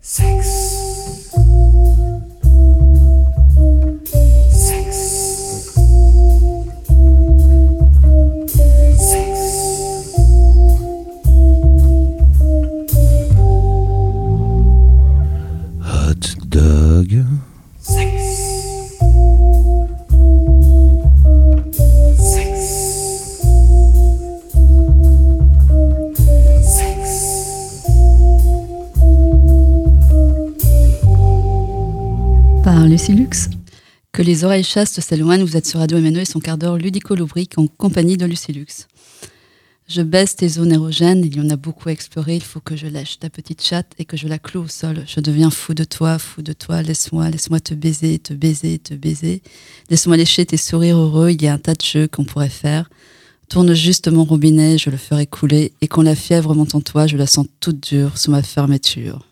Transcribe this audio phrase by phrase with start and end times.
[0.00, 0.57] Six.
[34.12, 37.58] Que les oreilles chastes s'éloignent, vous êtes sur Radio MNE et son quart d'heure ludico-lubrique
[37.58, 38.86] en compagnie de Lucilux.
[39.88, 42.76] Je baisse tes zones érogènes, il y en a beaucoup à explorer, il faut que
[42.76, 45.02] je lâche ta petite chatte et que je la cloue au sol.
[45.08, 48.94] Je deviens fou de toi, fou de toi, laisse-moi, laisse-moi te baiser, te baiser, te
[48.94, 49.42] baiser.
[49.90, 52.88] Laisse-moi lécher tes sourires heureux, il y a un tas de jeux qu'on pourrait faire.
[53.48, 57.08] Tourne juste mon robinet, je le ferai couler, et quand la fièvre monte en toi,
[57.08, 59.26] je la sens toute dure sous ma fermeture.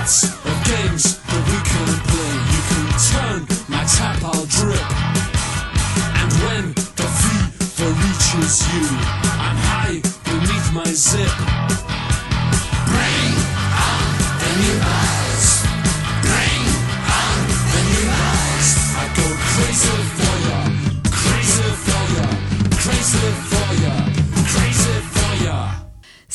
[0.00, 0.39] Podcast.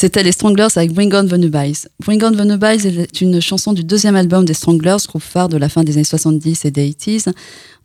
[0.05, 1.87] C'était les Stranglers avec Bring On the Nubies.
[2.05, 5.57] Bring On the Nubies est une chanson du deuxième album des Stranglers, groupe phare de
[5.57, 7.33] la fin des années 70 et des 80s,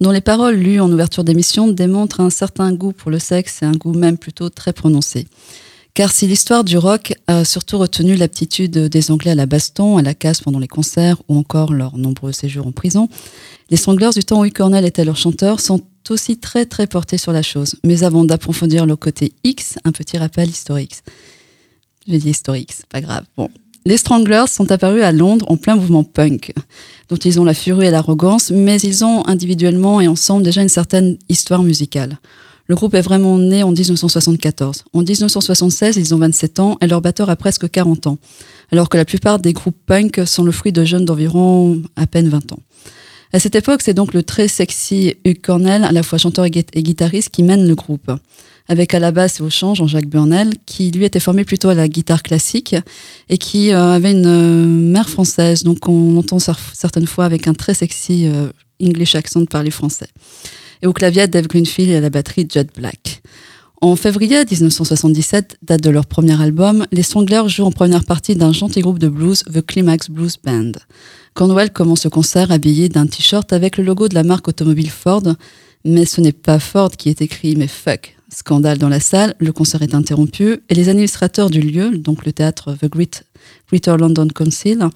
[0.03, 3.65] dont les paroles lues en ouverture d'émission démontrent un certain goût pour le sexe et
[3.65, 5.29] un goût même plutôt très prononcé.
[5.95, 10.03] Car si l'histoire du rock a surtout retenu l'aptitude des Anglais à la baston, à
[10.03, 13.09] la casse pendant les concerts ou encore leurs nombreux séjours en prison,
[13.71, 17.33] les Stranglers du temps où Cornell était leur chanteur sont aussi très très portés sur
[17.33, 17.77] la chose.
[17.83, 20.97] Mais avant d'approfondir le côté X, un petit rappel historique.
[22.07, 23.25] J'ai dit historique, c'est pas grave.
[23.37, 23.51] Bon.
[23.87, 26.53] Les Stranglers sont apparus à Londres en plein mouvement punk,
[27.09, 30.69] dont ils ont la furie et l'arrogance, mais ils ont individuellement et ensemble déjà une
[30.69, 32.19] certaine histoire musicale.
[32.67, 34.85] Le groupe est vraiment né en 1974.
[34.93, 38.19] En 1976, ils ont 27 ans et leur batteur a presque 40 ans,
[38.71, 42.29] alors que la plupart des groupes punk sont le fruit de jeunes d'environ à peine
[42.29, 42.61] 20 ans.
[43.33, 46.51] À cette époque, c'est donc le très sexy Hugh Cornell, à la fois chanteur et
[46.51, 48.11] guitariste, qui mène le groupe
[48.71, 51.75] avec à la basse et au chant Jean-Jacques Burnel, qui lui était formé plutôt à
[51.75, 52.77] la guitare classique
[53.29, 55.65] et qui euh, avait une euh, mère française.
[55.65, 58.49] Donc on entend certaines fois avec un très sexy euh,
[58.81, 60.07] English accent parler français.
[60.83, 63.23] Et au clavier, Dave Greenfield et à la batterie, Judd Black.
[63.81, 68.53] En février 1977, date de leur premier album, les Stranglers jouent en première partie d'un
[68.53, 70.73] gentil groupe de blues, The Climax Blues Band.
[71.35, 75.25] Cornwell commence le concert habillé d'un t-shirt avec le logo de la marque automobile Ford,
[75.85, 78.15] mais ce n'est pas Ford qui est écrit, mais fuck.
[78.33, 82.33] Scandale dans la salle, le concert est interrompu et les administrateurs du lieu, donc le
[82.33, 83.25] théâtre The Great,
[83.69, 84.89] Greater London Council,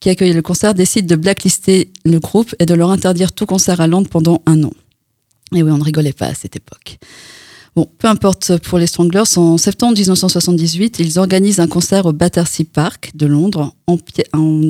[0.00, 3.80] qui accueille le concert, décident de blacklister le groupe et de leur interdire tout concert
[3.80, 4.72] à Londres pendant un an.
[5.54, 6.98] Et oui, on ne rigolait pas à cette époque.
[7.76, 12.64] Bon, peu importe pour les Stranglers, en septembre 1978, ils organisent un concert au Battersea
[12.64, 13.96] Park de Londres, en,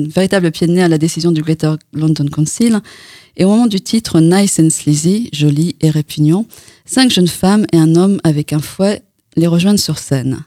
[0.07, 2.79] véritable pied de nez à la décision du Greater London Council.
[3.37, 6.45] Et au moment du titre Nice and Sleazy, joli et répugnant,
[6.85, 9.01] cinq jeunes femmes et un homme avec un fouet
[9.35, 10.43] les rejoignent sur scène.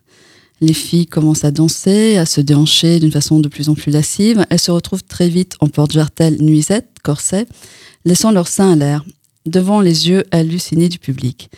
[0.60, 4.46] Les filles commencent à danser, à se déhancher d'une façon de plus en plus lascive.
[4.48, 7.46] Elles se retrouvent très vite en porte-jartel, nuisette, corset,
[8.04, 9.04] laissant leur sein à l'air,
[9.44, 11.50] devant les yeux hallucinés du public.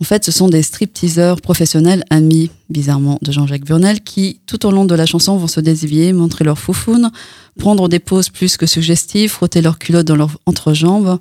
[0.00, 4.72] En fait, ce sont des strip-teaseurs professionnels amis, bizarrement, de Jean-Jacques Burnel, qui, tout au
[4.72, 7.10] long de la chanson, vont se déshabiller, montrer leur foufoune,
[7.58, 11.18] prendre des poses plus que suggestives, frotter leurs culottes dans leurs entrejambes.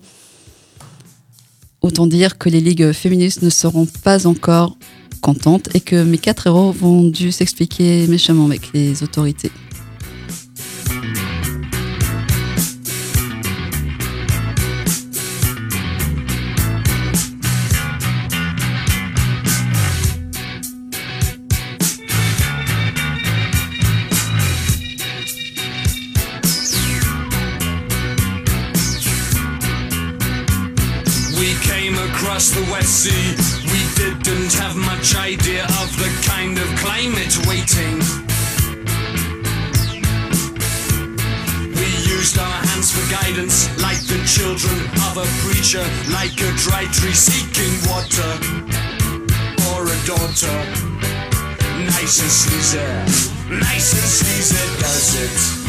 [1.81, 4.75] Autant dire que les ligues féministes ne seront pas encore
[5.21, 9.51] contentes et que mes quatre héros vont dû s'expliquer méchamment avec les autorités.
[32.23, 33.35] Across the West Sea.
[33.67, 37.99] We didn't have much idea of the kind of climate waiting.
[41.75, 44.79] We used our hands for guidance, like the children
[45.11, 45.83] of a preacher,
[46.15, 48.31] like a dry tree seeking water,
[49.75, 50.55] or a daughter.
[51.91, 52.79] Nice and sleazy,
[53.49, 55.62] nice and sleazy does it.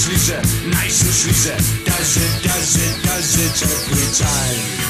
[0.00, 4.89] Nice and sleazy, nice and sleazy, does it, does it, does it every time.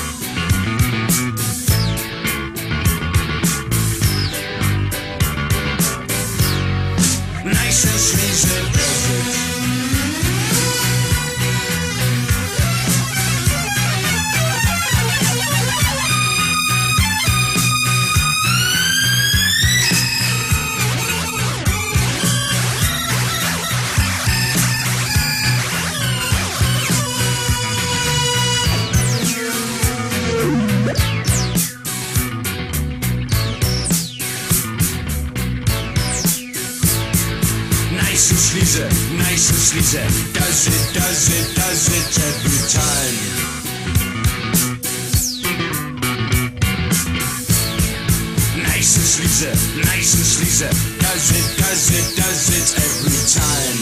[49.01, 49.49] And sleazy,
[49.81, 50.69] nice and sleazy.
[50.99, 53.79] Does it, does it, does it every time.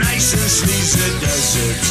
[0.00, 1.82] Nice and sleazy does it.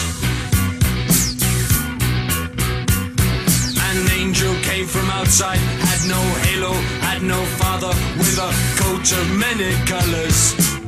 [3.89, 9.25] An angel came from outside Had no halo, had no father With a coat of
[9.37, 10.78] many colors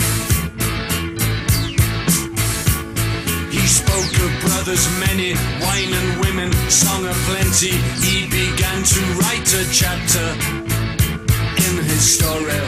[4.72, 5.34] brothers many.
[5.62, 10.26] Wine and women, song of plenty He began to write a chapter
[11.66, 12.62] In his story.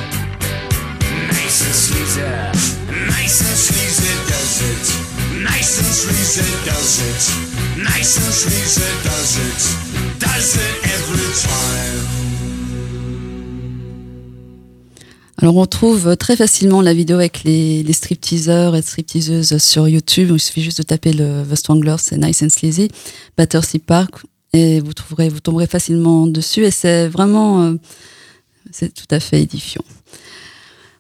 [1.32, 2.22] Nice and sleazy
[3.10, 4.86] Nice and sleazy does it.
[5.44, 7.84] Nice and sleazy does it.
[7.84, 9.84] Nice and sleazy does it
[15.44, 20.30] Alors on trouve très facilement la vidéo avec les, les stripteaseurs et stripteaseuses sur YouTube.
[20.32, 22.88] Il suffit juste de taper le The Stranglers, c'est Nice and Sleazy,
[23.38, 24.24] Battersea Park,
[24.54, 26.64] et vous trouverez, vous tomberez facilement dessus.
[26.64, 27.74] Et c'est vraiment, euh,
[28.72, 29.84] c'est tout à fait édifiant.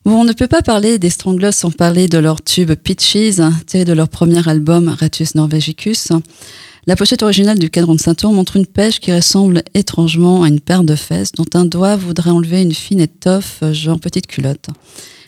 [0.03, 3.85] Bon, on ne peut pas parler des Stranglers sans parler de leur tube Pitches, tiré
[3.85, 6.09] de leur premier album Ratus Norvegicus.
[6.85, 10.59] La pochette originale du cadran de ceinture montre une pêche qui ressemble étrangement à une
[10.59, 14.67] paire de fesses dont un doigt voudrait enlever une fine étoffe, genre petite culotte.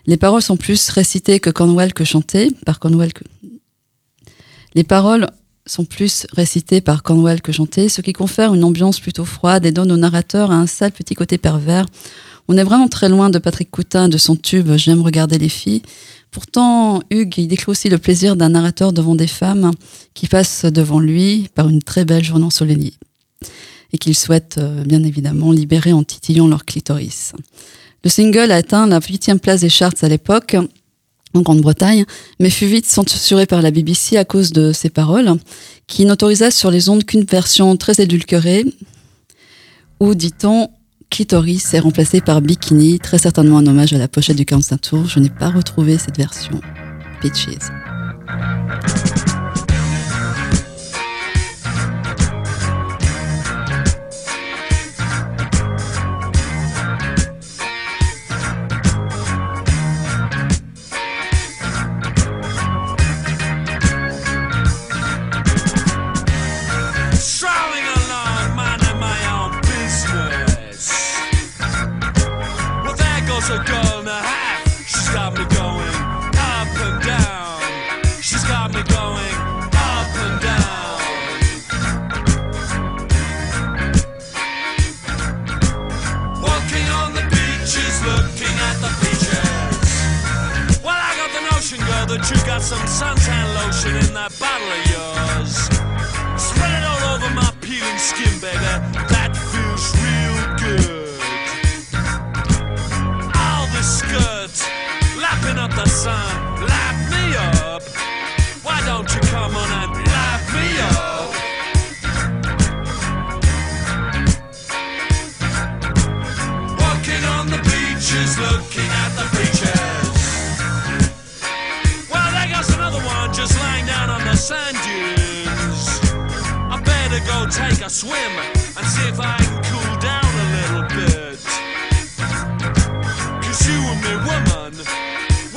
[0.06, 3.24] Les paroles sont plus récitées que Cornwell que chantées, par Cornwell que...
[4.76, 5.28] Les paroles
[5.66, 9.72] sont plus récitées par Cornwell que chantées, ce qui confère une ambiance plutôt froide et
[9.72, 11.86] donne au narrateur un sale petit côté pervers.
[12.50, 15.82] On est vraiment très loin de Patrick Coutin, de son tube J'aime regarder les filles,
[16.36, 19.72] Pourtant, Hugues, décrit aussi le plaisir d'un narrateur devant des femmes
[20.14, 22.94] qui passent devant lui par une très belle journée ensoleillée
[23.94, 27.32] et qu'il souhaite euh, bien évidemment libérer en titillant leur clitoris.
[28.04, 30.58] Le single a atteint la huitième place des charts à l'époque
[31.34, 32.04] en Grande-Bretagne,
[32.42, 35.38] mais fut vite censuré par la BBC à cause de ses paroles,
[35.88, 38.66] qui n'autorisa sur les ondes qu'une version très édulcorée,
[40.02, 40.70] Ou dit-on
[41.10, 45.06] Clitoris est remplacé par Bikini, très certainement un hommage à la pochette du 45 tours.
[45.06, 46.60] Je n'ai pas retrouvé cette version.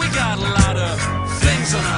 [0.08, 1.97] I got a lot of things on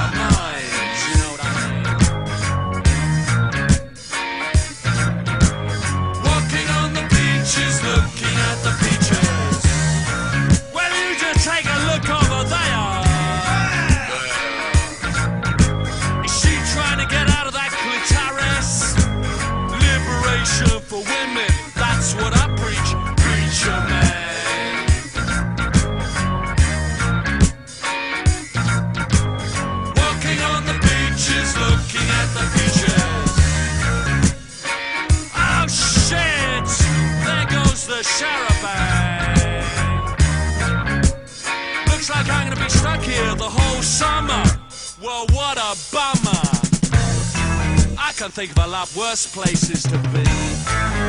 [48.35, 48.95] Pitches.
[48.95, 50.23] worse places to be.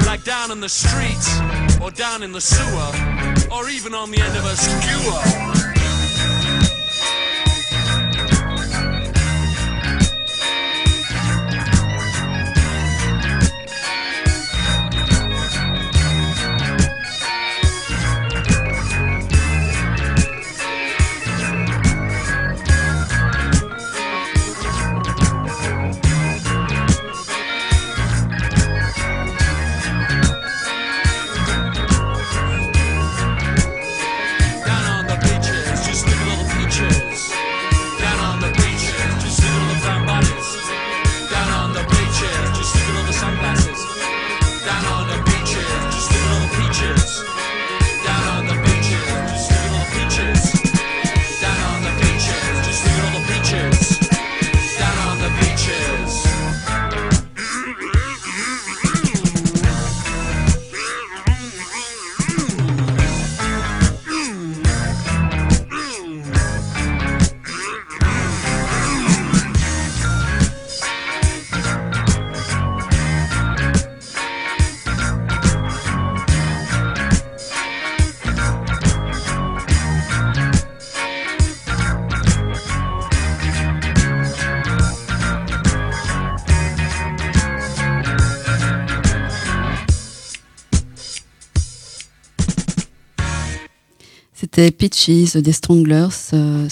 [0.06, 2.92] Like down in the street, or down in the sewer,
[3.54, 5.61] or even on the end of a skewer.
[94.54, 96.08] C'était Pitches des Stranglers.
[96.34, 96.68] Euh,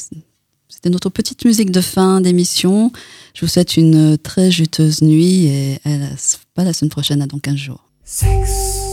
[0.68, 2.92] c'était notre petite musique de fin d'émission.
[3.32, 5.80] Je vous souhaite une très juteuse nuit et
[6.54, 7.88] pas la semaine prochaine, à dans 15 jours.
[8.22, 8.89] Hot